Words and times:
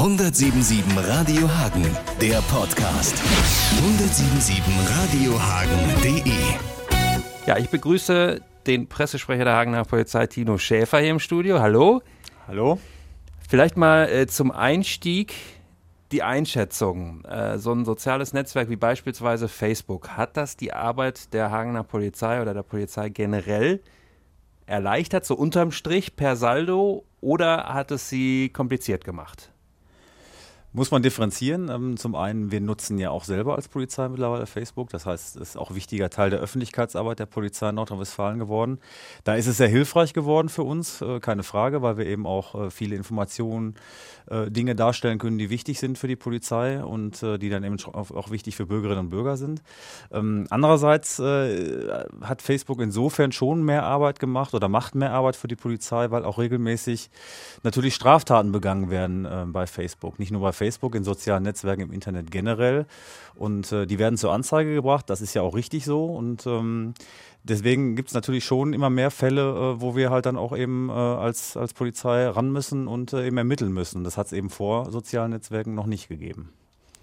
177 0.00 0.82
Radio 0.96 1.46
Hagen, 1.46 1.84
der 2.22 2.40
Podcast. 2.50 3.22
177 3.82 4.64
Radiohagen.de 4.96 6.32
Ja, 7.44 7.58
ich 7.58 7.68
begrüße 7.68 8.40
den 8.66 8.88
Pressesprecher 8.88 9.44
der 9.44 9.56
Hagener 9.56 9.84
Polizei, 9.84 10.26
Tino 10.26 10.56
Schäfer, 10.56 11.00
hier 11.00 11.10
im 11.10 11.18
Studio. 11.18 11.60
Hallo. 11.60 12.00
Hallo. 12.48 12.78
Vielleicht 13.46 13.76
mal 13.76 14.08
äh, 14.08 14.26
zum 14.26 14.52
Einstieg 14.52 15.34
die 16.12 16.22
Einschätzung. 16.22 17.22
Äh, 17.26 17.58
so 17.58 17.70
ein 17.74 17.84
soziales 17.84 18.32
Netzwerk 18.32 18.70
wie 18.70 18.76
beispielsweise 18.76 19.48
Facebook, 19.48 20.16
hat 20.16 20.38
das 20.38 20.56
die 20.56 20.72
Arbeit 20.72 21.34
der 21.34 21.50
Hagener 21.50 21.84
Polizei 21.84 22.40
oder 22.40 22.54
der 22.54 22.62
Polizei 22.62 23.10
generell 23.10 23.82
erleichtert, 24.64 25.26
so 25.26 25.34
unterm 25.34 25.72
Strich 25.72 26.16
per 26.16 26.36
Saldo, 26.36 27.04
oder 27.20 27.74
hat 27.74 27.90
es 27.90 28.08
sie 28.08 28.48
kompliziert 28.48 29.04
gemacht? 29.04 29.52
Muss 30.72 30.92
man 30.92 31.02
differenzieren. 31.02 31.68
Ähm, 31.68 31.96
zum 31.96 32.14
einen, 32.14 32.52
wir 32.52 32.60
nutzen 32.60 32.96
ja 32.96 33.10
auch 33.10 33.24
selber 33.24 33.56
als 33.56 33.66
Polizei 33.66 34.08
mittlerweile 34.08 34.46
Facebook. 34.46 34.88
Das 34.90 35.04
heißt, 35.04 35.34
es 35.34 35.50
ist 35.50 35.56
auch 35.56 35.70
ein 35.70 35.76
wichtiger 35.76 36.10
Teil 36.10 36.30
der 36.30 36.38
Öffentlichkeitsarbeit 36.38 37.18
der 37.18 37.26
Polizei 37.26 37.70
in 37.70 37.74
Nordrhein-Westfalen 37.74 38.38
geworden. 38.38 38.78
Da 39.24 39.34
ist 39.34 39.48
es 39.48 39.56
sehr 39.56 39.66
hilfreich 39.66 40.14
geworden 40.14 40.48
für 40.48 40.62
uns, 40.62 41.00
äh, 41.00 41.18
keine 41.18 41.42
Frage, 41.42 41.82
weil 41.82 41.96
wir 41.96 42.06
eben 42.06 42.24
auch 42.24 42.54
äh, 42.54 42.70
viele 42.70 42.94
Informationen, 42.94 43.74
äh, 44.30 44.48
Dinge 44.48 44.76
darstellen 44.76 45.18
können, 45.18 45.38
die 45.38 45.50
wichtig 45.50 45.80
sind 45.80 45.98
für 45.98 46.06
die 46.06 46.14
Polizei 46.14 46.84
und 46.84 47.20
die 47.20 47.48
dann 47.48 47.64
eben 47.64 47.76
auch 47.84 48.30
wichtig 48.30 48.54
für 48.54 48.66
Bürgerinnen 48.66 49.00
und 49.00 49.10
Bürger 49.10 49.36
sind. 49.36 49.62
Ähm, 50.12 50.46
andererseits 50.50 51.18
hat 51.18 52.42
Facebook 52.42 52.80
insofern 52.80 53.32
schon 53.32 53.64
mehr 53.64 53.84
Arbeit 53.84 54.20
gemacht 54.20 54.54
oder 54.54 54.68
macht 54.68 54.94
mehr 54.94 55.12
Arbeit 55.12 55.36
für 55.36 55.48
die 55.48 55.56
Polizei, 55.56 56.10
weil 56.10 56.24
auch 56.24 56.38
regelmäßig 56.38 57.10
natürlich 57.62 57.94
Straftaten 57.94 58.52
begangen 58.52 58.90
werden 58.90 59.52
bei 59.52 59.66
Facebook. 59.66 60.18
Nicht 60.18 60.30
nur 60.30 60.42
bei 60.42 60.52
Facebook, 60.60 60.94
in 60.94 61.04
sozialen 61.04 61.42
Netzwerken, 61.42 61.80
im 61.80 61.92
Internet 61.92 62.30
generell. 62.30 62.84
Und 63.34 63.72
äh, 63.72 63.86
die 63.86 63.98
werden 63.98 64.18
zur 64.18 64.32
Anzeige 64.32 64.74
gebracht. 64.74 65.08
Das 65.08 65.22
ist 65.22 65.32
ja 65.32 65.40
auch 65.40 65.54
richtig 65.54 65.86
so. 65.86 66.04
Und 66.04 66.46
ähm, 66.46 66.92
deswegen 67.44 67.96
gibt 67.96 68.08
es 68.08 68.14
natürlich 68.14 68.44
schon 68.44 68.74
immer 68.74 68.90
mehr 68.90 69.10
Fälle, 69.10 69.48
äh, 69.48 69.80
wo 69.80 69.96
wir 69.96 70.10
halt 70.10 70.26
dann 70.26 70.36
auch 70.36 70.54
eben 70.54 70.90
äh, 70.90 70.92
als, 70.92 71.56
als 71.56 71.72
Polizei 71.72 72.28
ran 72.28 72.52
müssen 72.52 72.88
und 72.88 73.14
äh, 73.14 73.26
eben 73.26 73.38
ermitteln 73.38 73.72
müssen. 73.72 74.04
Das 74.04 74.18
hat 74.18 74.26
es 74.26 74.32
eben 74.34 74.50
vor 74.50 74.90
sozialen 74.90 75.30
Netzwerken 75.30 75.74
noch 75.74 75.86
nicht 75.86 76.08
gegeben. 76.08 76.50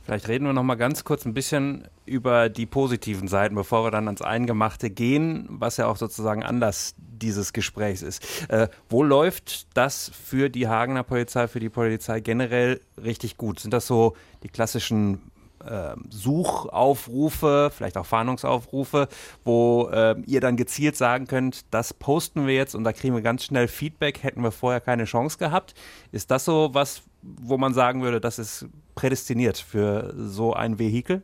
Vielleicht 0.08 0.30
reden 0.30 0.46
wir 0.46 0.54
noch 0.54 0.64
mal 0.64 0.76
ganz 0.76 1.04
kurz 1.04 1.26
ein 1.26 1.34
bisschen 1.34 1.86
über 2.06 2.48
die 2.48 2.66
positiven 2.66 3.28
Seiten, 3.28 3.56
bevor 3.56 3.84
wir 3.84 3.92
dann 3.92 4.08
ans 4.08 4.22
Eingemachte 4.22 4.90
gehen, 4.90 5.46
was 5.50 5.76
ja 5.76 5.88
auch 5.88 5.98
sozusagen 5.98 6.44
Anlass 6.44 6.96
dieses 6.98 7.52
Gesprächs 7.52 8.04
ist. 8.04 8.24
Äh, 8.50 8.70
wo 8.88 9.04
läuft 9.04 9.68
das 9.76 10.10
für 10.14 10.50
die 10.50 10.70
Hagener 10.70 11.04
Polizei, 11.04 11.50
für 11.50 11.60
die 11.60 11.68
Polizei 11.68 12.22
generell 12.22 12.80
richtig 13.04 13.36
gut? 13.36 13.60
Sind 13.60 13.74
das 13.74 13.86
so 13.86 14.16
die 14.44 14.48
klassischen 14.48 15.30
äh, 15.66 15.96
Suchaufrufe, 16.10 17.70
vielleicht 17.76 17.98
auch 17.98 18.06
Fahndungsaufrufe, 18.06 19.10
wo 19.44 19.90
äh, 19.92 20.16
ihr 20.26 20.40
dann 20.40 20.56
gezielt 20.56 20.96
sagen 20.96 21.28
könnt, 21.28 21.66
das 21.72 21.94
posten 21.94 22.48
wir 22.48 22.56
jetzt 22.56 22.76
und 22.76 22.86
da 22.86 22.94
kriegen 22.94 23.14
wir 23.14 23.22
ganz 23.22 23.44
schnell 23.44 23.68
Feedback, 23.68 24.24
hätten 24.24 24.42
wir 24.42 24.52
vorher 24.52 24.80
keine 24.80 25.04
Chance 25.04 25.38
gehabt. 25.38 25.74
Ist 26.14 26.32
das 26.32 26.46
so 26.46 26.70
was, 26.72 27.02
wo 27.40 27.58
man 27.58 27.74
sagen 27.74 28.02
würde, 28.02 28.22
das 28.22 28.40
ist 28.40 28.68
prädestiniert 28.96 29.58
für 29.58 30.14
so 30.16 30.54
ein 30.54 30.80
Vehikel? 30.80 31.24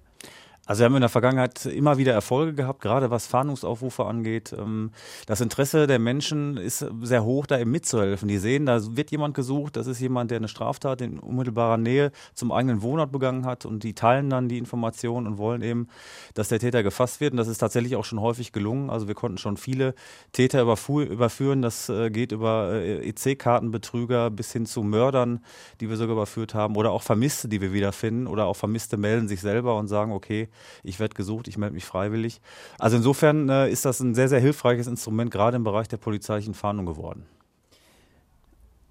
Also 0.66 0.80
wir 0.80 0.86
haben 0.86 0.96
in 0.96 1.02
der 1.02 1.10
Vergangenheit 1.10 1.66
immer 1.66 1.98
wieder 1.98 2.14
Erfolge 2.14 2.54
gehabt, 2.54 2.82
gerade 2.82 3.12
was 3.12 3.28
Fahndungsaufrufe 3.28 4.06
angeht. 4.06 4.56
Ähm, 4.58 4.92
das 5.26 5.42
Interesse 5.42 5.88
der 5.88 6.00
Menschen 6.00 6.56
ist 6.56 6.86
sehr 7.02 7.26
hoch, 7.26 7.46
da 7.46 7.60
eben 7.60 7.72
mitzuhelfen. 7.72 8.30
Die 8.30 8.38
sehen, 8.38 8.66
da 8.66 8.80
wird 8.96 9.12
jemand 9.12 9.36
gesucht, 9.36 9.76
das 9.76 9.88
ist 9.88 10.00
jemand, 10.00 10.32
der 10.32 10.38
eine 10.38 10.48
Straftat 10.48 11.02
in 11.02 11.20
unmittelbarer 11.20 11.76
Nähe 11.76 12.14
zum 12.34 12.54
eigenen 12.54 12.82
Wohnort 12.82 13.12
begangen 13.12 13.46
hat 13.46 13.66
und 13.66 13.84
die 13.84 13.94
teilen 13.94 14.30
dann 14.30 14.48
die 14.48 14.58
Informationen 14.58 15.28
und 15.28 15.38
wollen 15.38 15.62
eben, 15.64 15.90
dass 16.34 16.48
der 16.48 16.60
Täter 16.60 16.82
gefasst 16.82 17.20
wird. 17.20 17.34
Und 17.34 17.38
das 17.38 17.50
ist 17.50 17.58
tatsächlich 17.58 17.98
auch 17.98 18.06
schon 18.06 18.22
häufig 18.22 18.54
gelungen. 18.54 18.90
Also 18.90 19.10
wir 19.10 19.16
konnten 19.16 19.40
schon 19.40 19.58
viele 19.58 19.94
Täter 20.32 20.62
überführen. 20.62 21.62
Das 21.62 21.90
äh, 21.90 22.10
geht 22.10 22.32
über 22.32 22.72
äh, 22.72 23.10
EC-Kartenbetrüger 23.10 24.30
bis 24.30 24.54
hin 24.54 24.66
zu 24.66 24.82
Mördern, 24.82 25.44
die 25.82 25.90
wir 25.90 25.98
sogar 25.98 26.14
überführt 26.14 26.54
haben 26.54 26.78
oder 26.78 26.92
auch 26.92 27.04
Vermisste, 27.04 27.50
die 27.50 27.60
wir 27.60 27.74
wiederfinden 27.74 28.28
oder 28.28 28.46
auch 28.46 28.56
Vermisste 28.56 28.96
melden 28.96 29.28
sich 29.28 29.42
selber 29.42 29.76
und 29.76 29.90
sagen, 29.90 30.14
okay, 30.14 30.48
ich 30.84 31.00
werde 31.00 31.16
gesucht, 31.16 31.48
ich 31.48 31.58
melde 31.58 31.76
mich 31.76 31.86
freiwillig. 31.86 32.42
Also 32.80 32.98
insofern 32.98 33.50
äh, 33.50 33.70
ist 33.70 33.86
das 33.86 34.00
ein 34.00 34.16
sehr, 34.16 34.30
sehr 34.30 34.40
hilfreiches 34.40 34.88
Instrument, 34.88 35.32
gerade 35.32 35.58
im 35.58 35.64
Bereich 35.64 35.88
der 35.88 35.98
polizeilichen 35.98 36.54
Fahndung 36.54 36.86
geworden 36.86 37.26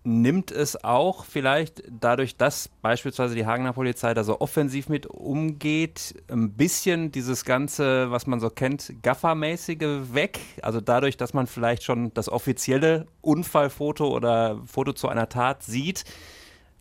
nimmt 0.05 0.51
es 0.51 0.83
auch 0.83 1.25
vielleicht 1.25 1.83
dadurch, 1.89 2.37
dass 2.37 2.69
beispielsweise 2.69 3.35
die 3.35 3.47
Hagener 3.47 3.73
Polizei 3.73 4.15
da 4.15 4.25
so 4.25 4.41
offensiv 4.41 4.89
mit 4.89 5.07
umgeht, 5.07 6.23
ein 6.29 6.53
bisschen 6.53 7.13
dieses 7.13 7.45
ganze, 7.45 8.11
was 8.11 8.27
man 8.27 8.41
so 8.41 8.51
kennt, 8.51 8.95
Gaffermäßige 9.03 10.13
weg? 10.13 10.41
Also 10.63 10.81
dadurch, 10.81 11.17
dass 11.17 11.35
man 11.35 11.47
vielleicht 11.47 11.85
schon 11.85 12.13
das 12.15 12.29
offizielle 12.29 13.07
Unfallfoto 13.21 14.09
oder 14.09 14.61
Foto 14.67 14.93
zu 14.93 15.09
einer 15.09 15.29
Tat 15.29 15.63
sieht, 15.63 16.05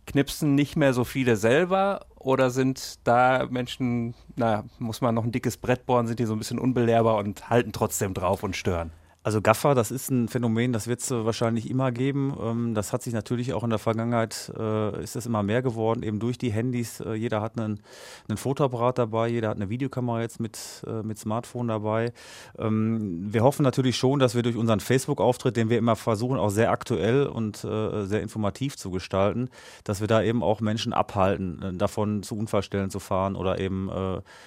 knipsen 0.08 0.56
nicht 0.56 0.75
mehr 0.75 0.94
so 0.94 1.03
viele 1.03 1.36
selber 1.36 2.08
oder 2.24 2.50
sind 2.50 3.00
da 3.08 3.48
Menschen, 3.50 4.16
naja, 4.36 4.64
muss 4.80 5.02
man 5.02 5.16
noch 5.16 5.24
ein 5.24 5.32
dickes 5.32 5.58
Brett 5.58 5.86
bohren, 5.86 6.08
sind 6.08 6.20
die 6.20 6.26
so 6.26 6.34
ein 6.34 6.40
bisschen 6.40 6.59
unbelehrbar 6.59 7.18
und 7.18 7.50
halten 7.50 7.72
trotzdem 7.72 8.14
drauf 8.14 8.44
und 8.44 8.56
stören? 8.56 8.92
Also 9.24 9.40
Gaffer, 9.40 9.76
das 9.76 9.92
ist 9.92 10.09
ein 10.09 10.28
Phänomen, 10.30 10.74
das 10.74 10.88
wird 10.88 11.02
es 11.02 11.12
wahrscheinlich 11.12 11.70
immer 11.70 11.92
geben. 11.92 12.36
Ähm, 12.42 12.74
das 12.74 12.92
hat 12.92 13.04
sich 13.04 13.14
natürlich 13.14 13.54
auch 13.54 13.64
in 13.64 13.70
der 13.70 13.78
Vergangenheit, 13.78 14.52
äh, 14.58 15.04
ist 15.04 15.16
es 15.16 15.28
immer 15.28 15.44
mehr 15.44 15.62
geworden, 15.62 16.02
eben 16.02 16.20
durch 16.20 16.40
die 16.40 16.52
Handys. 16.52 17.02
Äh, 17.02 17.14
jeder 17.14 17.40
hat 17.40 17.56
einen, 17.56 17.82
einen 18.28 18.40
Fotoapparat 18.40 18.98
dabei, 18.98 19.28
jeder 19.28 19.50
hat 19.50 19.58
eine 19.58 19.70
Videokamera 19.70 20.22
jetzt 20.22 20.40
mit, 20.40 20.58
äh, 20.88 21.04
mit 21.04 21.20
Smartphone 21.20 21.68
dabei. 21.68 22.14
Ähm, 22.58 23.32
wir 23.32 23.44
hoffen 23.44 23.62
natürlich 23.62 23.96
schon, 23.96 24.18
dass 24.18 24.34
wir 24.34 24.42
durch 24.42 24.56
unseren 24.56 24.80
Facebook-Auftritt, 24.80 25.56
den 25.56 25.70
wir 25.70 25.78
immer 25.78 25.96
versuchen, 25.96 26.40
auch 26.40 26.50
sehr 26.50 26.72
aktuell 26.72 27.28
und 27.28 27.58
sehr 27.58 28.22
informativ 28.22 28.76
zu 28.78 28.92
gestalten, 28.92 29.50
dass 29.84 30.02
wir 30.02 30.08
da 30.08 30.24
eben 30.24 30.42
auch 30.42 30.62
Menschen 30.62 30.94
abhalten, 30.94 31.78
davon 31.78 32.24
zu 32.24 32.36
Unfallstellen 32.36 32.90
zu 32.90 33.00
fahren 33.00 33.36
oder 33.36 33.59
eben 33.59 33.90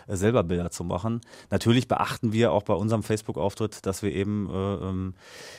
selber 0.09 0.43
Bilder 0.43 0.71
zu 0.71 0.85
machen. 0.85 1.21
Natürlich 1.51 1.89
beachten 1.89 2.33
wir 2.33 2.53
auch 2.53 2.63
bei 2.63 2.75
unserem 2.75 3.03
Facebook-Auftritt, 3.03 3.87
dass 3.87 4.03
wir 4.03 4.13
eben 4.13 4.49
ähm, 4.83 5.15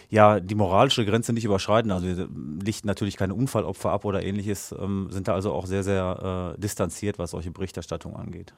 ja, 0.10 0.40
die 0.40 0.56
moralische 0.56 1.06
Grenze 1.06 1.34
nicht 1.34 1.46
überschreiten. 1.46 1.92
Also 1.92 2.08
wir 2.08 2.28
lichten 2.64 2.88
natürlich 2.88 3.18
keine 3.18 3.34
Unfallopfer 3.34 3.92
ab 3.92 4.06
oder 4.06 4.24
ähnliches, 4.24 4.74
ähm, 4.80 5.08
sind 5.10 5.28
da 5.28 5.34
also 5.34 5.54
auch 5.54 5.66
sehr, 5.66 5.84
sehr 5.84 6.54
äh, 6.56 6.60
distanziert, 6.60 7.20
was 7.20 7.32
solche 7.32 7.52
Berichterstattung 7.52 8.16
angeht. 8.16 8.54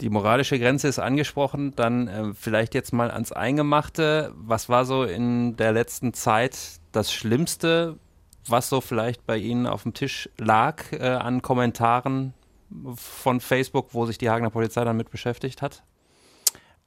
Die 0.00 0.10
moralische 0.10 0.58
Grenze 0.58 0.88
ist 0.88 0.98
angesprochen, 0.98 1.74
dann 1.76 2.08
äh, 2.08 2.34
vielleicht 2.34 2.74
jetzt 2.74 2.92
mal 2.92 3.10
ans 3.10 3.30
Eingemachte. 3.30 4.32
Was 4.34 4.68
war 4.68 4.84
so 4.84 5.04
in 5.04 5.56
der 5.56 5.72
letzten 5.72 6.12
Zeit 6.12 6.58
das 6.90 7.12
Schlimmste, 7.12 7.98
was 8.46 8.68
so 8.68 8.80
vielleicht 8.80 9.24
bei 9.26 9.36
Ihnen 9.36 9.66
auf 9.66 9.84
dem 9.84 9.94
Tisch 9.94 10.28
lag 10.38 10.90
äh, 10.92 11.06
an 11.06 11.40
Kommentaren 11.40 12.34
von 12.96 13.40
Facebook, 13.40 13.94
wo 13.94 14.06
sich 14.06 14.18
die 14.18 14.28
Hagener 14.28 14.50
Polizei 14.50 14.84
damit 14.84 15.10
beschäftigt 15.10 15.62
hat? 15.62 15.84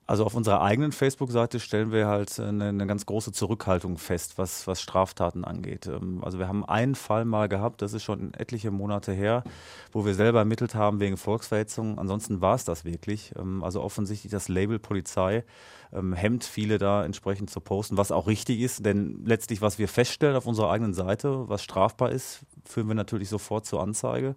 Also 0.07 0.23
auf 0.23 0.35
unserer 0.35 0.61
eigenen 0.61 0.91
Facebook-Seite 0.91 1.59
stellen 1.59 1.91
wir 1.91 2.05
halt 2.05 2.39
eine, 2.39 2.69
eine, 2.69 2.85
ganz 2.85 3.07
große 3.07 3.31
Zurückhaltung 3.31 3.97
fest, 3.97 4.37
was, 4.37 4.67
was 4.67 4.79
Straftaten 4.79 5.43
angeht. 5.43 5.87
Ähm, 5.87 6.23
also 6.23 6.37
wir 6.37 6.47
haben 6.47 6.63
einen 6.63 6.93
Fall 6.93 7.25
mal 7.25 7.49
gehabt, 7.49 7.81
das 7.81 7.93
ist 7.93 8.03
schon 8.03 8.33
etliche 8.35 8.69
Monate 8.69 9.13
her, 9.13 9.43
wo 9.91 10.05
wir 10.05 10.13
selber 10.13 10.39
ermittelt 10.39 10.75
haben 10.75 10.99
wegen 10.99 11.17
Volksverhetzung. 11.17 11.97
Ansonsten 11.97 12.39
war 12.39 12.53
es 12.53 12.65
das 12.65 12.85
wirklich. 12.85 13.33
Ähm, 13.35 13.63
also 13.63 13.81
offensichtlich 13.81 14.31
das 14.31 14.47
Label 14.47 14.77
Polizei 14.77 15.43
ähm, 15.91 16.13
hemmt 16.13 16.43
viele 16.43 16.77
da 16.77 17.03
entsprechend 17.03 17.49
zu 17.49 17.59
posten, 17.59 17.97
was 17.97 18.11
auch 18.11 18.27
richtig 18.27 18.59
ist, 18.59 18.85
denn 18.85 19.23
letztlich, 19.25 19.61
was 19.61 19.79
wir 19.79 19.87
feststellen 19.87 20.35
auf 20.35 20.45
unserer 20.45 20.69
eigenen 20.69 20.93
Seite, 20.93 21.49
was 21.49 21.63
strafbar 21.63 22.11
ist, 22.11 22.41
führen 22.63 22.87
wir 22.87 22.95
natürlich 22.95 23.29
sofort 23.29 23.65
zur 23.65 23.81
Anzeige. 23.81 24.35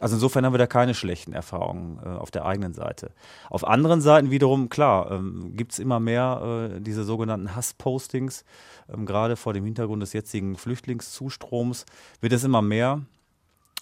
Also 0.00 0.16
insofern 0.16 0.44
haben 0.44 0.52
wir 0.52 0.58
da 0.58 0.66
keine 0.66 0.94
schlechten 0.94 1.32
Erfahrungen 1.32 2.00
äh, 2.04 2.08
auf 2.08 2.30
der 2.30 2.44
eigenen 2.44 2.74
Seite. 2.74 3.12
Auf 3.48 3.66
anderen 3.66 4.00
Seiten 4.00 4.30
wiederum, 4.30 4.68
klar, 4.68 5.10
ähm, 5.12 5.52
gibt 5.56 5.72
es 5.72 5.78
immer 5.78 6.00
mehr 6.00 6.70
äh, 6.74 6.80
diese 6.80 7.04
sogenannten 7.04 7.54
Hasspostings. 7.54 8.44
Ähm, 8.92 9.06
Gerade 9.06 9.36
vor 9.36 9.52
dem 9.52 9.64
Hintergrund 9.64 10.02
des 10.02 10.12
jetzigen 10.12 10.56
Flüchtlingszustroms 10.56 11.86
wird 12.20 12.32
es 12.32 12.44
immer 12.44 12.62
mehr. 12.62 13.02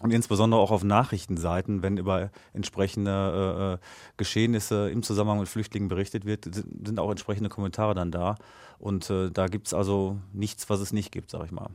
Und 0.01 0.13
insbesondere 0.13 0.61
auch 0.61 0.73
auf 0.73 0.83
Nachrichtenseiten, 0.83 1.83
wenn 1.83 1.97
über 1.97 2.31
entsprechende 2.53 3.11
äh, 3.11 3.75
äh 3.75 3.79
Geschehnisse 4.17 4.91
im 4.91 5.03
Zusammenhang 5.03 5.39
mit 5.39 5.49
Flüchtlingen 5.49 5.89
berichtet 5.89 6.25
wird, 6.25 6.53
sind 6.53 6.99
auch 6.99 7.11
entsprechende 7.11 7.49
Kommentare 7.49 7.95
dann 7.95 8.11
da. 8.11 8.35
Und 8.79 9.09
äh, 9.11 9.31
da 9.31 9.47
gibt 9.47 9.69
es 9.69 9.75
also 9.75 10.19
nichts, 10.33 10.69
was 10.69 10.81
es 10.81 10.93
nicht 10.93 11.13
gibt, 11.13 11.31
sag 11.31 11.45
ich 11.45 11.53
mal. 11.53 11.71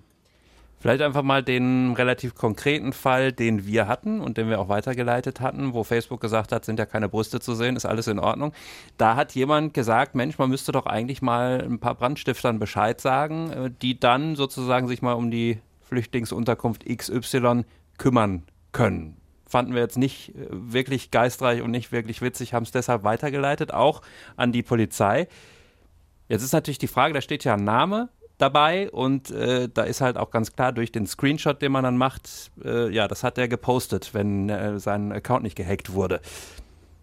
Vielleicht 0.79 1.01
einfach 1.01 1.23
mal 1.23 1.41
den 1.41 1.93
relativ 1.93 2.35
konkreten 2.35 2.93
Fall, 2.93 3.31
den 3.31 3.65
wir 3.65 3.87
hatten 3.87 4.21
und 4.21 4.37
den 4.37 4.47
wir 4.47 4.59
auch 4.59 4.69
weitergeleitet 4.69 5.41
hatten, 5.41 5.73
wo 5.73 5.83
Facebook 5.83 6.21
gesagt 6.21 6.51
hat, 6.51 6.65
sind 6.65 6.77
ja 6.77 6.85
keine 6.85 7.09
Brüste 7.09 7.39
zu 7.39 7.55
sehen, 7.55 7.75
ist 7.75 7.85
alles 7.85 8.07
in 8.07 8.19
Ordnung. 8.19 8.53
Da 8.97 9.15
hat 9.15 9.33
jemand 9.33 9.73
gesagt, 9.73 10.13
Mensch, 10.13 10.37
man 10.37 10.51
müsste 10.51 10.71
doch 10.71 10.85
eigentlich 10.85 11.23
mal 11.23 11.63
ein 11.63 11.79
paar 11.79 11.95
Brandstiftern 11.95 12.59
Bescheid 12.59 13.01
sagen, 13.01 13.51
äh, 13.51 13.71
die 13.81 13.99
dann 13.99 14.35
sozusagen 14.35 14.87
sich 14.87 15.01
mal 15.01 15.13
um 15.13 15.31
die 15.31 15.59
Flüchtlingsunterkunft 15.81 16.85
XY 16.85 17.63
kümmern 17.97 18.43
können. 18.71 19.17
Fanden 19.47 19.73
wir 19.73 19.81
jetzt 19.81 19.97
nicht 19.97 20.35
äh, 20.35 20.47
wirklich 20.51 21.09
geistreich 21.09 21.63
und 21.63 21.71
nicht 21.71 21.91
wirklich 21.91 22.21
witzig, 22.21 22.53
haben 22.53 22.63
es 22.63 22.71
deshalb 22.71 23.03
weitergeleitet, 23.03 23.73
auch 23.73 24.03
an 24.35 24.51
die 24.51 24.61
Polizei. 24.61 25.27
Jetzt 26.29 26.43
ist 26.43 26.53
natürlich 26.53 26.77
die 26.77 26.87
Frage, 26.87 27.15
da 27.15 27.21
steht 27.21 27.45
ja 27.45 27.55
ein 27.55 27.63
Name 27.63 28.09
dabei 28.37 28.89
und 28.91 29.31
äh, 29.31 29.69
da 29.73 29.83
ist 29.83 30.01
halt 30.01 30.17
auch 30.17 30.31
ganz 30.31 30.53
klar 30.53 30.71
durch 30.71 30.91
den 30.91 31.07
Screenshot, 31.07 31.61
den 31.61 31.71
man 31.71 31.83
dann 31.83 31.97
macht, 31.97 32.51
äh, 32.63 32.89
ja, 32.93 33.07
das 33.07 33.23
hat 33.23 33.37
er 33.37 33.47
gepostet, 33.47 34.13
wenn 34.13 34.49
äh, 34.49 34.79
sein 34.79 35.11
Account 35.11 35.43
nicht 35.43 35.55
gehackt 35.55 35.93
wurde. 35.93 36.21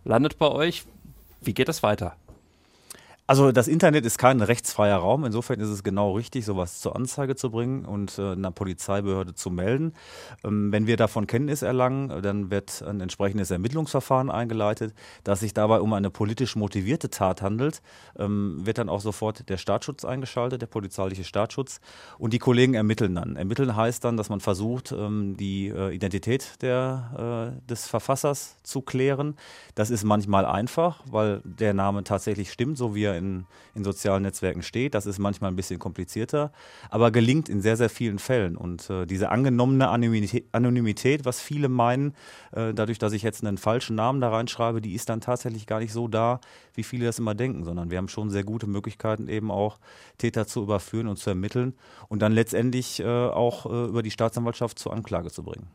Landet 0.04 0.38
bei 0.38 0.48
euch, 0.48 0.84
wie 1.40 1.54
geht 1.54 1.68
das 1.68 1.82
weiter? 1.82 2.16
Also 3.26 3.52
das 3.52 3.68
Internet 3.68 4.04
ist 4.04 4.18
kein 4.18 4.42
rechtsfreier 4.42 4.98
Raum. 4.98 5.24
Insofern 5.24 5.58
ist 5.58 5.70
es 5.70 5.82
genau 5.82 6.12
richtig, 6.12 6.44
sowas 6.44 6.80
zur 6.80 6.94
Anzeige 6.94 7.36
zu 7.36 7.50
bringen 7.50 7.86
und 7.86 8.18
äh, 8.18 8.32
einer 8.32 8.50
Polizeibehörde 8.50 9.34
zu 9.34 9.50
melden. 9.50 9.94
Ähm, 10.44 10.70
wenn 10.72 10.86
wir 10.86 10.98
davon 10.98 11.26
Kenntnis 11.26 11.62
erlangen, 11.62 12.20
dann 12.20 12.50
wird 12.50 12.82
ein 12.82 13.00
entsprechendes 13.00 13.50
Ermittlungsverfahren 13.50 14.30
eingeleitet. 14.30 14.92
Dass 15.24 15.40
sich 15.40 15.54
dabei 15.54 15.80
um 15.80 15.94
eine 15.94 16.10
politisch 16.10 16.54
motivierte 16.54 17.08
Tat 17.08 17.40
handelt, 17.40 17.80
ähm, 18.18 18.58
wird 18.66 18.76
dann 18.76 18.90
auch 18.90 19.00
sofort 19.00 19.48
der 19.48 19.56
Staatsschutz 19.56 20.04
eingeschaltet, 20.04 20.60
der 20.60 20.66
polizeiliche 20.66 21.24
Staatsschutz. 21.24 21.80
Und 22.18 22.34
die 22.34 22.38
Kollegen 22.38 22.74
ermitteln 22.74 23.14
dann. 23.14 23.36
Ermitteln 23.36 23.74
heißt 23.74 24.04
dann, 24.04 24.18
dass 24.18 24.28
man 24.28 24.40
versucht, 24.40 24.92
ähm, 24.92 25.34
die 25.38 25.68
äh, 25.68 25.94
Identität 25.94 26.60
der, 26.60 27.54
äh, 27.56 27.70
des 27.70 27.86
Verfassers 27.86 28.56
zu 28.64 28.82
klären. 28.82 29.34
Das 29.74 29.88
ist 29.88 30.04
manchmal 30.04 30.44
einfach, 30.44 31.00
weil 31.10 31.40
der 31.44 31.72
Name 31.72 32.04
tatsächlich 32.04 32.52
stimmt, 32.52 32.76
so 32.76 32.94
wie 32.94 33.04
er 33.04 33.13
in, 33.16 33.46
in 33.74 33.84
sozialen 33.84 34.22
Netzwerken 34.22 34.62
steht. 34.62 34.94
Das 34.94 35.06
ist 35.06 35.18
manchmal 35.18 35.50
ein 35.50 35.56
bisschen 35.56 35.78
komplizierter, 35.78 36.52
aber 36.90 37.10
gelingt 37.10 37.48
in 37.48 37.60
sehr, 37.60 37.76
sehr 37.76 37.90
vielen 37.90 38.18
Fällen. 38.18 38.56
Und 38.56 38.88
äh, 38.90 39.06
diese 39.06 39.30
angenommene 39.30 39.88
Anonymität, 39.88 40.46
Anonymität, 40.52 41.24
was 41.24 41.40
viele 41.40 41.68
meinen, 41.68 42.14
äh, 42.52 42.74
dadurch, 42.74 42.98
dass 42.98 43.12
ich 43.12 43.22
jetzt 43.22 43.44
einen 43.44 43.58
falschen 43.58 43.96
Namen 43.96 44.20
da 44.20 44.30
reinschreibe, 44.30 44.80
die 44.80 44.94
ist 44.94 45.08
dann 45.08 45.20
tatsächlich 45.20 45.66
gar 45.66 45.80
nicht 45.80 45.92
so 45.92 46.08
da, 46.08 46.40
wie 46.74 46.82
viele 46.82 47.06
das 47.06 47.18
immer 47.18 47.34
denken, 47.34 47.64
sondern 47.64 47.90
wir 47.90 47.98
haben 47.98 48.08
schon 48.08 48.30
sehr 48.30 48.44
gute 48.44 48.66
Möglichkeiten, 48.66 49.28
eben 49.28 49.50
auch 49.50 49.78
Täter 50.18 50.46
zu 50.46 50.62
überführen 50.62 51.08
und 51.08 51.16
zu 51.16 51.30
ermitteln 51.30 51.74
und 52.08 52.20
dann 52.20 52.32
letztendlich 52.32 53.00
äh, 53.00 53.04
auch 53.06 53.66
äh, 53.66 53.88
über 53.88 54.02
die 54.02 54.10
Staatsanwaltschaft 54.10 54.78
zur 54.78 54.92
Anklage 54.92 55.30
zu 55.30 55.42
bringen. 55.42 55.68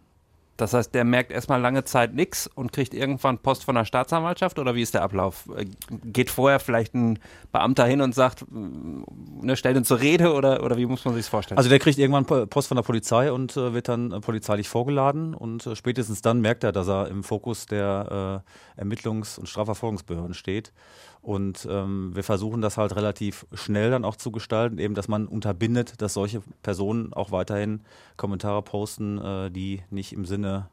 Das 0.62 0.74
heißt, 0.74 0.94
der 0.94 1.06
merkt 1.06 1.32
erstmal 1.32 1.62
lange 1.62 1.86
Zeit 1.86 2.14
nichts 2.14 2.48
und 2.48 2.74
kriegt 2.74 2.94
irgendwann 2.94 3.38
Post 3.38 3.64
von 3.64 3.76
der 3.76 3.86
Staatsanwaltschaft 3.86 4.60
oder 4.60 4.76
wie 4.76 4.82
ist 4.82 4.94
der 4.94 5.04
Ablauf? 5.04 5.48
Äh, 5.56 5.66
geht 6.04 6.30
vorher 6.30 6.60
vielleicht 6.60 6.94
ein 6.94 7.20
Beamter 7.52 7.86
hin 7.86 8.02
und 8.02 8.14
sagt, 8.14 8.46
mm, 8.50 9.04
ne, 9.42 9.56
stellt 9.56 9.78
ihn 9.78 9.86
zur 9.86 10.02
Rede 10.02 10.34
oder, 10.34 10.64
oder 10.64 10.78
wie 10.78 10.86
muss 10.86 11.06
man 11.06 11.14
sich 11.14 11.24
das 11.24 11.30
vorstellen? 11.30 11.58
Also 11.58 11.70
der 11.70 11.80
kriegt 11.80 11.98
irgendwann 11.98 12.26
Post 12.26 12.68
von 12.68 12.76
der 12.76 12.84
Polizei 12.84 13.32
und 13.32 13.56
äh, 13.56 13.74
wird 13.74 13.88
dann 13.88 14.12
äh, 14.12 14.20
polizeilich 14.20 14.68
vorgeladen 14.68 15.34
und 15.34 15.66
äh, 15.66 15.76
spätestens 15.76 16.22
dann 16.22 16.42
merkt 16.42 16.66
er, 16.66 16.74
dass 16.74 16.90
er 16.90 17.08
im 17.08 17.24
Fokus 17.24 17.66
der 17.66 18.44
äh, 18.78 18.82
Ermittlungs- 18.82 19.40
und 19.40 19.48
Strafverfolgungsbehörden 19.48 20.34
steht. 20.34 20.74
Und 21.22 21.68
ähm, 21.70 22.16
wir 22.16 22.24
versuchen 22.24 22.62
das 22.62 22.78
halt 22.78 22.96
relativ 22.96 23.46
schnell 23.54 23.92
dann 23.92 24.06
auch 24.06 24.16
zu 24.16 24.32
gestalten, 24.32 24.78
eben, 24.78 24.96
dass 24.96 25.08
man 25.08 25.28
unterbindet, 25.28 26.02
dass 26.02 26.14
solche 26.14 26.42
Personen 26.64 27.14
auch 27.14 27.32
weiterhin 27.32 27.82
Kommentare 28.16 28.62
posten, 28.62 29.18
äh, 29.20 29.52
die 29.52 29.82
nicht 29.90 30.14
im 30.14 30.26
Sinne 30.26 30.70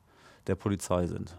der 0.47 0.55
Polizei 0.55 1.07
sind. 1.07 1.37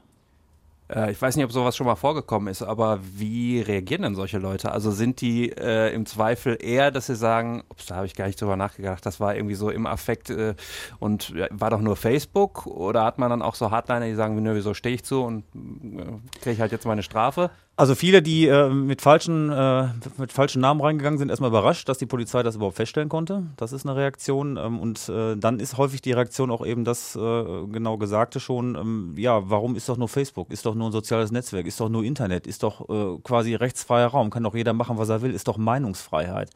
Äh, 0.89 1.12
ich 1.12 1.21
weiß 1.21 1.36
nicht, 1.36 1.45
ob 1.45 1.51
sowas 1.51 1.75
schon 1.75 1.86
mal 1.86 1.95
vorgekommen 1.95 2.48
ist, 2.50 2.62
aber 2.62 3.00
wie 3.01 3.62
reagieren 3.62 4.04
denn 4.04 4.15
solche 4.15 4.38
Leute? 4.38 4.71
Also 4.71 4.92
sind 4.92 5.21
die 5.21 5.51
äh, 5.51 5.94
im 5.94 6.06
Zweifel 6.06 6.57
eher, 6.59 6.92
dass 6.92 7.07
sie 7.07 7.15
sagen, 7.15 7.63
ups, 7.69 7.88
da 7.88 7.95
habe 7.95 8.06
ich 8.06 8.15
gar 8.15 8.27
nicht 8.27 8.39
drüber 8.42 8.56
nachgedacht, 8.56 9.06
das 9.06 9.19
war 9.19 9.36
irgendwie 9.36 9.56
so 9.56 9.69
im 9.69 9.86
Affekt 9.86 10.30
äh, 10.30 10.56
und 11.00 11.30
ja, 11.30 11.48
war 11.51 11.69
doch 11.69 11.81
nur 11.81 11.95
Facebook? 11.95 12.65
Oder 12.68 13.04
hat 13.04 13.19
man 13.19 13.30
dann 13.30 13.42
auch 13.42 13.56
so 13.56 13.71
Hardliner, 13.71 14.06
die 14.06 14.15
sagen, 14.15 14.42
nö, 14.42 14.56
wieso 14.56 14.74
stehe 14.74 14.95
ich 14.95 15.04
zu 15.04 15.24
und 15.24 15.44
äh, 15.54 16.39
kriege 16.42 16.51
ich 16.51 16.62
halt 16.62 16.71
jetzt 16.71 16.86
meine 16.86 17.04
Strafe? 17.04 17.51
Also 17.79 17.94
viele, 17.94 18.24
die 18.24 18.47
äh, 18.47 18.69
mit, 18.69 19.03
falschen, 19.03 19.51
äh, 19.51 19.89
mit 20.18 20.33
falschen 20.33 20.62
Namen 20.62 20.81
reingegangen 20.81 21.19
sind, 21.19 21.29
erstmal 21.29 21.51
überrascht, 21.51 21.88
dass 21.88 22.00
die 22.00 22.07
Polizei 22.07 22.41
das 22.41 22.56
überhaupt 22.56 22.75
feststellen 22.75 23.07
konnte. 23.07 23.44
Das 23.56 23.71
ist 23.71 23.85
eine 23.85 23.95
Reaktion. 23.95 24.57
Ähm, 24.57 24.79
und 24.79 25.07
äh, 25.09 25.35
dann 25.38 25.59
ist 25.59 25.77
häufig 25.77 26.01
die 26.01 26.12
Reaktion 26.12 26.50
auch 26.50 26.65
eben 26.65 26.85
das 26.85 27.15
äh, 27.15 27.19
genau 27.19 27.97
Gesagte 28.00 28.39
schon, 28.39 28.74
ähm, 28.74 29.13
ja, 29.15 29.47
warum 29.47 29.75
ist 29.75 29.88
doch 29.89 29.97
nur 29.97 30.09
Facebook? 30.09 30.50
Ist 30.50 30.65
doch 30.65 30.74
nur 30.74 30.89
ein 30.89 30.91
soziales 30.91 31.31
Netzwerk? 31.31 31.68
Ist 31.68 31.79
doch 31.79 31.89
nur 31.89 32.03
Internet? 32.03 32.47
Ist 32.47 32.63
doch 32.63 32.89
äh, 32.89 33.19
quasi 33.21 33.53
rechtsfreier 33.53 34.07
Raum? 34.07 34.31
Kann 34.31 34.41
doch 34.41 34.56
jeder 34.56 34.73
machen, 34.73 34.97
was 34.97 35.09
er 35.09 35.21
will? 35.21 35.31
Ist 35.31 35.47
doch 35.47 35.57
Meinungsfreiheit. 35.57 36.50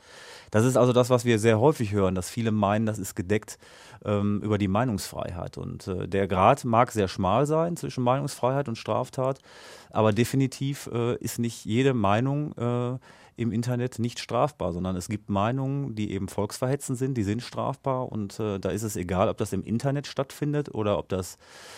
Das 0.49 0.65
ist 0.65 0.75
also 0.75 0.91
das, 0.91 1.11
was 1.11 1.23
wir 1.23 1.37
sehr 1.37 1.59
häufig 1.59 1.91
hören, 1.91 2.15
dass 2.15 2.31
viele 2.31 2.51
meinen, 2.51 2.87
das 2.87 2.97
ist 2.97 3.15
gedeckt 3.15 3.59
ähm, 4.05 4.41
über 4.41 4.57
die 4.57 4.67
Meinungsfreiheit. 4.67 5.57
Und 5.57 5.87
äh, 5.87 6.07
der 6.07 6.27
Grad 6.27 6.65
mag 6.65 6.91
sehr 6.91 7.07
schmal 7.07 7.45
sein 7.45 7.77
zwischen 7.77 8.03
Meinungsfreiheit 8.03 8.67
und 8.67 8.77
Straftat, 8.77 9.39
aber 9.89 10.13
definitiv 10.13 10.89
äh, 10.93 11.15
ist 11.17 11.39
nicht 11.39 11.65
jede 11.65 11.93
Meinung 11.93 12.53
äh, 12.57 12.97
im 13.37 13.51
Internet 13.51 13.99
nicht 13.99 14.19
strafbar, 14.19 14.71
sondern 14.73 14.95
es 14.95 15.07
gibt 15.07 15.29
Meinungen, 15.29 15.95
die 15.95 16.11
eben 16.11 16.27
volksverhetzend 16.27 16.97
sind, 16.97 17.15
die 17.15 17.23
sind 17.23 17.41
strafbar 17.41 18.11
und 18.11 18.39
äh, 18.39 18.59
da 18.59 18.69
ist 18.69 18.83
es 18.83 18.95
egal, 18.95 19.29
ob 19.29 19.37
das 19.37 19.53
im 19.53 19.63
Internet 19.63 20.07
stattfindet 20.07 20.73
oder 20.73 20.97
ob 20.97 21.09
das 21.09 21.37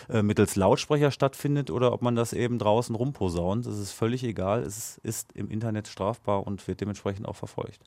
äh, 0.10 0.22
mittels 0.22 0.56
Lautsprecher 0.56 1.12
stattfindet 1.12 1.72
oder 1.72 1.94
ob 1.94 2.02
man 2.02 2.16
das 2.16 2.34
eben 2.34 2.60
draußen 2.60 2.96
rumposaunt. 2.96 3.66
Das 3.66 3.78
ist 3.78 3.92
völlig 3.92 4.24
egal. 4.24 4.62
Es 4.64 4.98
ist 5.04 5.31
im 5.34 5.50
Internet 5.50 5.88
strafbar 5.88 6.46
und 6.46 6.68
wird 6.68 6.81
dementsprechend 6.81 7.28
auch 7.28 7.36
verfolgt. 7.36 7.80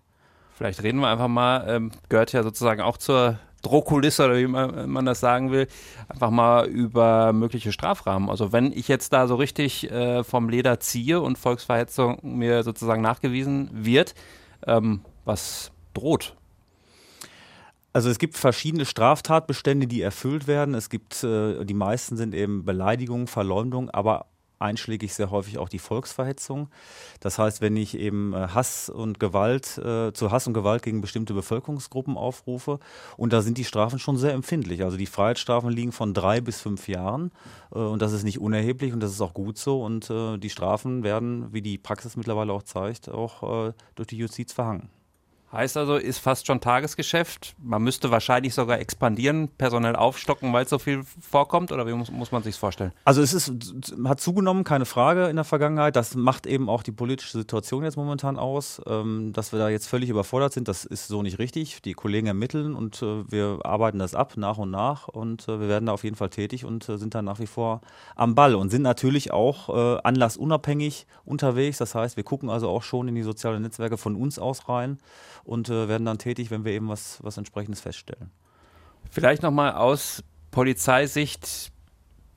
Vielleicht 0.54 0.82
reden 0.82 1.00
wir 1.00 1.08
einfach 1.08 1.28
mal, 1.28 1.66
ähm, 1.68 1.90
gehört 2.08 2.32
ja 2.32 2.42
sozusagen 2.42 2.80
auch 2.80 2.96
zur 2.96 3.38
Drohkulisse 3.66 4.24
oder 4.24 4.36
wie 4.38 4.46
man, 4.46 5.04
das 5.04 5.20
sagen 5.20 5.50
will, 5.50 5.66
einfach 6.08 6.30
mal 6.30 6.66
über 6.66 7.32
mögliche 7.32 7.72
Strafrahmen. 7.72 8.30
Also 8.30 8.52
wenn 8.52 8.72
ich 8.72 8.88
jetzt 8.88 9.12
da 9.12 9.26
so 9.26 9.34
richtig 9.34 9.90
äh, 9.90 10.24
vom 10.24 10.48
Leder 10.48 10.80
ziehe 10.80 11.20
und 11.20 11.38
Volksverhetzung 11.38 12.18
mir 12.22 12.62
sozusagen 12.62 13.02
nachgewiesen 13.02 13.70
wird, 13.72 14.14
ähm, 14.66 15.00
was 15.24 15.72
droht? 15.94 16.36
Also 17.92 18.10
es 18.10 18.18
gibt 18.18 18.36
verschiedene 18.36 18.84
Straftatbestände, 18.84 19.86
die 19.86 20.02
erfüllt 20.02 20.46
werden. 20.46 20.74
Es 20.74 20.90
gibt, 20.90 21.24
äh, 21.24 21.64
die 21.64 21.74
meisten 21.74 22.18
sind 22.18 22.34
eben 22.34 22.64
Beleidigung, 22.64 23.26
Verleumdung, 23.26 23.88
aber 23.88 24.26
einschlägig 24.58 25.14
sehr 25.14 25.30
häufig 25.30 25.58
auch 25.58 25.68
die 25.68 25.78
Volksverhetzung. 25.78 26.68
Das 27.20 27.38
heißt, 27.38 27.60
wenn 27.60 27.76
ich 27.76 27.96
eben 27.96 28.32
äh, 28.32 28.48
Hass 28.48 28.88
und 28.88 29.20
Gewalt, 29.20 29.78
äh, 29.78 30.12
zu 30.12 30.30
Hass 30.30 30.46
und 30.46 30.54
Gewalt 30.54 30.82
gegen 30.82 31.00
bestimmte 31.00 31.34
Bevölkerungsgruppen 31.34 32.16
aufrufe, 32.16 32.78
und 33.16 33.32
da 33.32 33.42
sind 33.42 33.58
die 33.58 33.64
Strafen 33.64 33.98
schon 33.98 34.16
sehr 34.16 34.32
empfindlich. 34.32 34.82
Also 34.82 34.96
die 34.96 35.06
Freiheitsstrafen 35.06 35.70
liegen 35.70 35.92
von 35.92 36.14
drei 36.14 36.40
bis 36.40 36.60
fünf 36.60 36.88
Jahren 36.88 37.32
äh, 37.74 37.78
und 37.78 38.02
das 38.02 38.12
ist 38.12 38.24
nicht 38.24 38.40
unerheblich 38.40 38.92
und 38.92 39.00
das 39.00 39.12
ist 39.12 39.20
auch 39.20 39.34
gut 39.34 39.58
so. 39.58 39.82
Und 39.82 40.10
äh, 40.10 40.38
die 40.38 40.50
Strafen 40.50 41.02
werden, 41.02 41.52
wie 41.52 41.62
die 41.62 41.78
Praxis 41.78 42.16
mittlerweile 42.16 42.52
auch 42.52 42.62
zeigt, 42.62 43.08
auch 43.08 43.68
äh, 43.68 43.72
durch 43.94 44.08
die 44.08 44.16
Justiz 44.16 44.52
verhangen. 44.52 44.88
Heißt 45.52 45.76
also, 45.76 45.94
ist 45.96 46.18
fast 46.18 46.46
schon 46.48 46.60
Tagesgeschäft. 46.60 47.54
Man 47.62 47.80
müsste 47.80 48.10
wahrscheinlich 48.10 48.52
sogar 48.52 48.80
expandieren, 48.80 49.48
personell 49.56 49.94
aufstocken, 49.94 50.52
weil 50.52 50.64
es 50.64 50.70
so 50.70 50.80
viel 50.80 51.02
vorkommt? 51.20 51.70
Oder 51.70 51.86
wie 51.86 51.92
muss, 51.92 52.10
muss 52.10 52.32
man 52.32 52.42
sich 52.42 52.56
vorstellen? 52.56 52.92
Also 53.04 53.22
es 53.22 53.32
ist, 53.32 53.52
hat 54.04 54.20
zugenommen, 54.20 54.64
keine 54.64 54.86
Frage 54.86 55.26
in 55.28 55.36
der 55.36 55.44
Vergangenheit. 55.44 55.94
Das 55.94 56.16
macht 56.16 56.48
eben 56.48 56.68
auch 56.68 56.82
die 56.82 56.90
politische 56.90 57.38
Situation 57.38 57.84
jetzt 57.84 57.96
momentan 57.96 58.38
aus. 58.38 58.82
Ähm, 58.86 59.32
dass 59.32 59.52
wir 59.52 59.60
da 59.60 59.68
jetzt 59.68 59.86
völlig 59.86 60.10
überfordert 60.10 60.52
sind, 60.52 60.66
das 60.66 60.84
ist 60.84 61.06
so 61.06 61.22
nicht 61.22 61.38
richtig. 61.38 61.80
Die 61.82 61.94
Kollegen 61.94 62.26
ermitteln 62.26 62.74
und 62.74 63.00
äh, 63.02 63.30
wir 63.30 63.60
arbeiten 63.62 64.00
das 64.00 64.16
ab 64.16 64.36
nach 64.36 64.58
und 64.58 64.72
nach 64.72 65.06
und 65.06 65.48
äh, 65.48 65.60
wir 65.60 65.68
werden 65.68 65.86
da 65.86 65.92
auf 65.92 66.02
jeden 66.02 66.16
Fall 66.16 66.30
tätig 66.30 66.64
und 66.64 66.88
äh, 66.88 66.98
sind 66.98 67.14
da 67.14 67.22
nach 67.22 67.38
wie 67.38 67.46
vor 67.46 67.82
am 68.16 68.34
Ball 68.34 68.56
und 68.56 68.70
sind 68.70 68.82
natürlich 68.82 69.30
auch 69.30 69.68
äh, 69.68 70.00
anlassunabhängig 70.02 71.06
unterwegs. 71.24 71.78
Das 71.78 71.94
heißt, 71.94 72.16
wir 72.16 72.24
gucken 72.24 72.50
also 72.50 72.68
auch 72.68 72.82
schon 72.82 73.06
in 73.06 73.14
die 73.14 73.22
sozialen 73.22 73.62
Netzwerke 73.62 73.96
von 73.96 74.16
uns 74.16 74.40
aus 74.40 74.68
rein 74.68 74.98
und 75.46 75.68
äh, 75.68 75.88
werden 75.88 76.04
dann 76.04 76.18
tätig, 76.18 76.50
wenn 76.50 76.64
wir 76.64 76.72
eben 76.72 76.88
was, 76.88 77.18
was 77.22 77.36
entsprechendes 77.36 77.80
feststellen. 77.80 78.30
Vielleicht 79.10 79.42
nochmal 79.42 79.72
aus 79.74 80.24
Polizeisicht, 80.50 81.70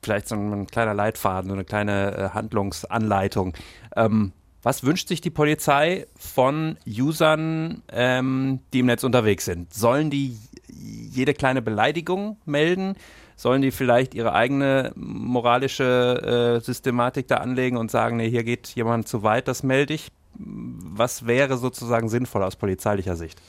vielleicht 0.02 0.28
so 0.28 0.36
ein, 0.36 0.66
kleiner 0.66 0.94
Leitfaden, 0.94 1.50
so 1.50 1.54
eine 1.54 1.64
kleine 1.64 2.16
äh, 2.16 2.28
Handlungsanleitung. 2.30 3.54
Ähm, 3.96 4.32
was 4.62 4.84
wünscht 4.84 5.08
sich 5.08 5.20
die 5.20 5.30
Polizei 5.30 6.06
von 6.16 6.76
Usern, 6.86 7.82
ähm, 7.90 8.60
die 8.72 8.80
im 8.80 8.86
Netz 8.86 9.04
unterwegs 9.04 9.46
sind? 9.46 9.72
Sollen 9.72 10.10
die 10.10 10.36
jede 10.68 11.34
kleine 11.34 11.62
Beleidigung 11.62 12.36
melden? 12.44 12.94
Sollen 13.36 13.62
die 13.62 13.70
vielleicht 13.70 14.14
ihre 14.14 14.34
eigene 14.34 14.92
moralische 14.96 16.58
äh, 16.58 16.64
Systematik 16.64 17.26
da 17.26 17.36
anlegen 17.36 17.78
und 17.78 17.90
sagen, 17.90 18.18
nee, 18.18 18.28
hier 18.28 18.44
geht 18.44 18.68
jemand 18.68 19.08
zu 19.08 19.22
weit, 19.22 19.48
das 19.48 19.62
melde 19.62 19.94
ich? 19.94 20.12
Was 20.34 21.26
wäre 21.26 21.56
sozusagen 21.56 22.08
sinnvoll 22.08 22.42
aus 22.42 22.56
polizeilicher 22.56 23.16
Sicht? 23.16 23.40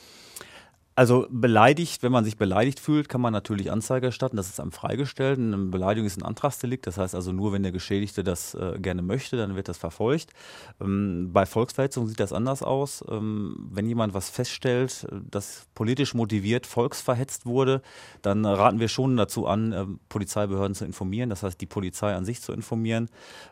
Also 1.02 1.26
beleidigt, 1.32 2.04
wenn 2.04 2.12
man 2.12 2.24
sich 2.24 2.38
beleidigt 2.38 2.80
fühlt, 2.80 3.10
kann 3.10 3.22
man 3.22 3.34
natürlich 3.34 3.72
Anzeige 3.72 4.06
erstatten. 4.06 4.38
Das 4.38 4.50
ist 4.50 4.60
einem 4.60 4.72
freigestellt. 4.72 5.40
Eine 5.40 5.58
Beleidigung 5.58 6.06
ist 6.06 6.16
ein 6.16 6.22
Antragsdelikt. 6.22 6.86
Das 6.86 7.00
heißt 7.00 7.16
also 7.16 7.32
nur, 7.32 7.54
wenn 7.54 7.64
der 7.64 7.72
Geschädigte 7.72 8.24
das 8.24 8.54
äh, 8.54 8.78
gerne 8.78 9.02
möchte, 9.02 9.36
dann 9.36 9.56
wird 9.56 9.68
das 9.68 9.80
verfolgt. 9.80 10.32
Ähm, 10.80 11.32
bei 11.34 11.48
Volksverhetzung 11.48 12.06
sieht 12.06 12.20
das 12.20 12.32
anders 12.32 12.62
aus. 12.62 13.04
Ähm, 13.10 13.68
wenn 13.72 13.88
jemand 13.88 14.14
was 14.14 14.30
feststellt, 14.30 15.08
äh, 15.12 15.16
das 15.32 15.66
politisch 15.74 16.14
motiviert 16.14 16.68
volksverhetzt 16.68 17.48
wurde, 17.48 17.82
dann 18.22 18.46
raten 18.46 18.80
wir 18.80 18.88
schon 18.88 19.18
dazu 19.18 19.48
an, 19.48 19.72
äh, 19.72 19.88
Polizeibehörden 20.08 20.76
zu 20.76 20.86
informieren. 20.86 21.32
Das 21.32 21.42
heißt, 21.42 21.60
die 21.60 21.66
Polizei 21.66 22.14
an 22.14 22.26
sich 22.26 22.44
zu 22.44 22.54
informieren. 22.54 23.10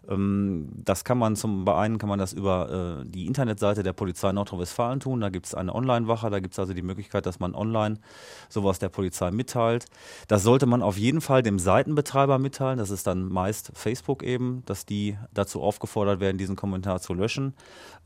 Ähm, 0.08 0.70
das 0.76 1.04
kann 1.04 1.18
man 1.18 1.36
zum 1.36 1.66
bei 1.66 1.76
einen 1.76 1.98
kann 1.98 2.10
man 2.10 2.20
das 2.20 2.32
über 2.32 3.02
äh, 3.02 3.10
die 3.10 3.26
Internetseite 3.26 3.82
der 3.82 3.94
Polizei 3.94 4.32
Nordrhein-Westfalen 4.32 5.00
tun. 5.00 5.20
Da 5.22 5.30
gibt 5.30 5.48
es 5.48 5.56
eine 5.56 5.74
Online-Wache. 5.74 6.30
Da 6.30 6.40
gibt 6.40 6.54
es 6.54 6.60
also 6.60 6.76
die 6.76 6.84
Möglichkeit, 6.84 7.26
dass 7.26 7.39
man 7.40 7.56
online 7.56 8.00
sowas 8.50 8.80
der 8.80 8.90
Polizei 8.90 9.32
mitteilt. 9.32 9.86
Das 10.28 10.44
sollte 10.44 10.66
man 10.66 10.82
auf 10.82 10.98
jeden 10.98 11.22
Fall 11.22 11.44
dem 11.44 11.60
Seitenbetreiber 11.60 12.40
mitteilen. 12.40 12.80
Das 12.80 12.90
ist 12.90 13.08
dann 13.08 13.28
meist 13.28 13.72
Facebook 13.74 14.24
eben, 14.24 14.64
dass 14.66 14.86
die 14.86 15.18
dazu 15.34 15.62
aufgefordert 15.62 16.20
werden, 16.20 16.38
diesen 16.38 16.56
Kommentar 16.56 17.00
zu 17.00 17.14
löschen. 17.14 17.54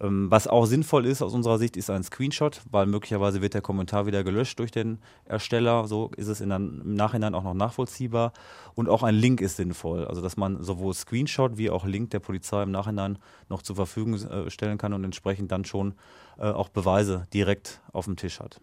Ähm, 0.01 0.29
was 0.29 0.47
auch 0.47 0.65
sinnvoll 0.65 1.05
ist 1.05 1.21
aus 1.21 1.33
unserer 1.33 1.57
Sicht, 1.57 1.77
ist 1.77 1.89
ein 1.89 2.03
Screenshot, 2.03 2.61
weil 2.69 2.85
möglicherweise 2.85 3.41
wird 3.41 3.53
der 3.53 3.61
Kommentar 3.61 4.05
wieder 4.05 4.23
gelöscht 4.23 4.59
durch 4.59 4.71
den 4.71 4.99
Ersteller. 5.25 5.87
So 5.87 6.11
ist 6.17 6.27
es 6.27 6.41
in 6.41 6.49
dann, 6.49 6.81
im 6.83 6.95
Nachhinein 6.95 7.35
auch 7.35 7.43
noch 7.43 7.53
nachvollziehbar. 7.53 8.33
Und 8.75 8.89
auch 8.89 9.03
ein 9.03 9.15
Link 9.15 9.41
ist 9.41 9.57
sinnvoll. 9.57 10.05
Also 10.05 10.21
dass 10.21 10.37
man 10.37 10.63
sowohl 10.63 10.93
Screenshot 10.93 11.57
wie 11.57 11.69
auch 11.69 11.85
Link 11.85 12.11
der 12.11 12.19
Polizei 12.19 12.63
im 12.63 12.71
Nachhinein 12.71 13.17
noch 13.49 13.61
zur 13.61 13.75
Verfügung 13.75 14.15
äh, 14.15 14.49
stellen 14.49 14.77
kann 14.77 14.93
und 14.93 15.03
entsprechend 15.03 15.51
dann 15.51 15.65
schon 15.65 15.95
äh, 16.37 16.49
auch 16.49 16.69
Beweise 16.69 17.25
direkt 17.33 17.81
auf 17.91 18.05
dem 18.05 18.15
Tisch 18.15 18.39
hat 18.39 18.59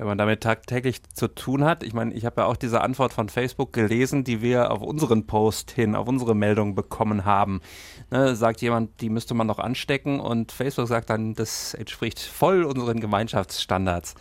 wenn 0.00 0.06
man 0.06 0.16
damit 0.16 0.40
tagtäglich 0.40 1.02
zu 1.12 1.28
tun 1.28 1.62
hat. 1.62 1.82
Ich 1.82 1.92
meine, 1.92 2.14
ich 2.14 2.24
habe 2.24 2.40
ja 2.40 2.46
auch 2.46 2.56
diese 2.56 2.80
Antwort 2.80 3.12
von 3.12 3.28
Facebook 3.28 3.74
gelesen, 3.74 4.24
die 4.24 4.40
wir 4.40 4.70
auf 4.70 4.80
unseren 4.80 5.26
Post 5.26 5.72
hin, 5.72 5.94
auf 5.94 6.08
unsere 6.08 6.34
Meldung 6.34 6.74
bekommen 6.74 7.26
haben. 7.26 7.60
Ne, 8.10 8.34
sagt 8.34 8.62
jemand, 8.62 9.02
die 9.02 9.10
müsste 9.10 9.34
man 9.34 9.46
noch 9.46 9.58
anstecken 9.58 10.18
und 10.18 10.52
Facebook 10.52 10.88
sagt 10.88 11.10
dann, 11.10 11.34
das 11.34 11.74
entspricht 11.74 12.18
voll 12.18 12.64
unseren 12.64 12.98
Gemeinschaftsstandards. 12.98 14.14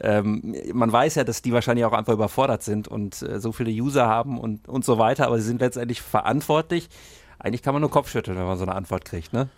Ähm, 0.00 0.56
man 0.72 0.90
weiß 0.90 1.16
ja, 1.16 1.24
dass 1.24 1.42
die 1.42 1.52
wahrscheinlich 1.52 1.84
auch 1.84 1.92
einfach 1.92 2.14
überfordert 2.14 2.62
sind 2.62 2.88
und 2.88 3.20
äh, 3.20 3.40
so 3.40 3.52
viele 3.52 3.70
User 3.70 4.06
haben 4.06 4.38
und, 4.38 4.68
und 4.70 4.86
so 4.86 4.96
weiter, 4.96 5.26
aber 5.26 5.36
sie 5.36 5.48
sind 5.48 5.60
letztendlich 5.60 6.00
verantwortlich. 6.00 6.88
Eigentlich 7.38 7.60
kann 7.60 7.74
man 7.74 7.82
nur 7.82 7.90
Kopfschütteln, 7.90 8.38
wenn 8.38 8.46
man 8.46 8.56
so 8.56 8.64
eine 8.64 8.74
Antwort 8.74 9.04
kriegt, 9.04 9.34
ne? 9.34 9.50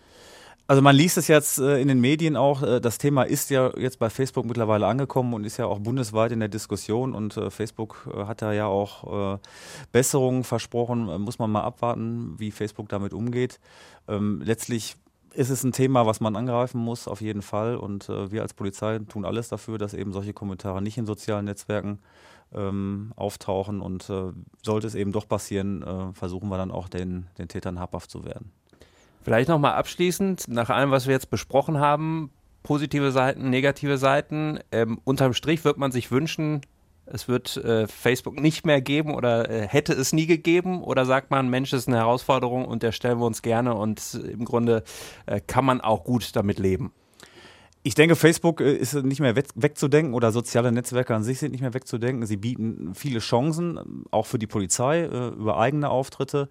Also 0.69 0.81
man 0.81 0.95
liest 0.95 1.19
es 1.19 1.27
jetzt 1.27 1.59
äh, 1.59 1.81
in 1.81 1.89
den 1.89 2.01
Medien 2.01 2.37
auch, 2.37 2.63
äh, 2.63 2.81
das 2.81 2.99
Thema 2.99 3.25
ist 3.25 3.51
ja 3.51 3.77
jetzt 3.77 3.99
bei 3.99 4.09
Facebook 4.09 4.47
mittlerweile 4.47 4.87
angekommen 4.87 5.35
und 5.35 5.45
ist 5.45 5.57
ja 5.57 5.67
auch 5.67 5.81
bundesweit 5.81 6.31
in 6.31 6.39
der 6.39 6.49
Diskussion 6.49 7.15
und 7.15 7.37
äh, 7.37 7.51
Facebook 7.51 8.09
hat 8.15 8.43
da 8.43 8.53
ja 8.53 8.67
auch 8.67 9.39
Besserungen 9.91 10.45
versprochen, 10.45 11.21
muss 11.21 11.39
man 11.39 11.51
mal 11.51 11.63
abwarten, 11.63 12.35
wie 12.39 12.51
Facebook 12.51 12.89
damit 12.89 13.13
umgeht. 13.13 13.59
Ähm, 14.09 14.41
letztlich 14.45 14.97
ist 15.35 15.51
es 15.51 15.65
ein 15.65 15.73
Thema, 15.73 16.07
was 16.07 16.21
man 16.21 16.37
angreifen 16.37 16.79
muss, 16.79 17.09
auf 17.09 17.21
jeden 17.21 17.43
Fall. 17.43 17.77
Und 17.77 18.09
wir 18.09 18.43
als 18.43 18.53
Polizei 18.53 18.99
tun 18.99 19.25
alles 19.25 19.49
dafür, 19.49 19.79
dass 19.79 19.95
eben 19.95 20.13
solche 20.13 20.35
Kommentare 20.35 20.83
nicht 20.83 20.99
in 20.99 21.07
sozialen 21.07 21.47
Netzwerken 21.47 22.01
ähm, 22.55 23.15
auftauchen. 23.17 23.81
Und 23.81 24.13
sollte 24.63 24.87
es 24.87 24.95
eben 24.95 25.13
doch 25.13 25.27
passieren, 25.27 26.13
versuchen 26.13 26.51
wir 26.51 26.59
dann 26.59 26.71
auch 26.71 26.91
den, 26.91 27.29
den 27.39 27.49
Tätern 27.49 27.81
habhaft 27.81 28.11
zu 28.11 28.27
werden. 28.27 28.53
Vielleicht 29.23 29.49
nochmal 29.49 29.75
abschließend, 29.75 30.49
nach 30.49 30.71
allem, 30.71 30.91
was 30.91 31.07
wir 31.07 31.15
jetzt 31.15 31.31
besprochen 31.31 31.79
haben, 31.79 32.31
positive 32.63 33.13
Seiten, 33.13 33.51
negative 33.51 33.99
Seiten. 33.99 34.59
Ähm, 34.73 35.01
unterm 35.05 35.33
Strich 35.33 35.65
wird 35.65 35.79
man 35.79 35.93
sich 35.93 36.11
wünschen, 36.11 36.63
es 37.07 37.29
wird 37.29 37.57
äh, 37.59 37.87
Facebook 37.89 38.41
nicht 38.41 38.65
mehr 38.65 38.81
geben 38.81 39.15
oder 39.15 39.51
äh, 39.51 39.67
hätte 39.67 39.93
es 39.93 40.13
nie 40.13 40.27
gegeben? 40.27 40.83
Oder 40.83 41.05
sagt 41.05 41.31
man, 41.31 41.49
Mensch, 41.51 41.73
ist 41.73 41.89
eine 41.89 41.99
Herausforderung 41.99 42.65
und 42.65 42.83
der 42.83 42.93
stellen 42.93 43.19
wir 43.19 43.27
uns 43.27 43.43
gerne 43.43 43.75
und 43.75 44.15
im 44.15 44.45
Grunde 44.45 44.85
äh, 45.27 45.41
kann 45.41 45.65
man 45.65 45.81
auch 45.81 46.05
gut 46.05 46.35
damit 46.37 46.59
leben? 46.59 46.93
Ich 47.85 47.97
denke, 47.97 48.15
Facebook 48.15 48.61
äh, 48.61 48.75
ist 48.75 48.95
nicht 48.95 49.21
mehr 49.21 49.35
wegzudenken 49.35 50.15
oder 50.15 50.31
soziale 50.31 50.71
Netzwerke 50.71 51.15
an 51.15 51.25
sich 51.25 51.41
sind 51.41 51.51
nicht 51.51 51.63
mehr 51.63 51.75
wegzudenken. 51.75 52.27
Sie 52.27 52.37
bieten 52.37 52.95
viele 52.95 53.19
Chancen, 53.19 54.05
auch 54.13 54.27
für 54.27 54.39
die 54.39 54.47
Polizei, 54.47 55.01
äh, 55.01 55.29
über 55.29 55.59
eigene 55.59 55.91
Auftritte. 55.91 56.49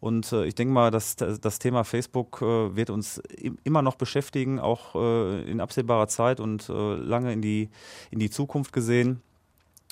Und 0.00 0.32
äh, 0.32 0.44
ich 0.44 0.56
denke 0.56 0.74
mal, 0.74 0.90
dass 0.90 1.14
das 1.14 1.60
Thema 1.60 1.84
Facebook 1.84 2.40
wird 2.40 2.90
uns 2.90 3.22
immer 3.62 3.82
noch 3.82 3.94
beschäftigen, 3.94 4.58
auch 4.58 4.96
in 4.96 5.60
absehbarer 5.60 6.08
Zeit 6.08 6.40
und 6.40 6.66
lange 6.66 7.32
in 7.32 7.40
die, 7.40 7.68
in 8.10 8.18
die 8.18 8.30
Zukunft 8.30 8.72
gesehen. 8.72 9.22